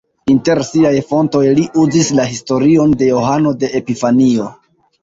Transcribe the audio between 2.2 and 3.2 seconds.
la historion de